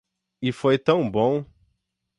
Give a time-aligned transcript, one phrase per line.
[0.41, 1.45] E foi tão bom!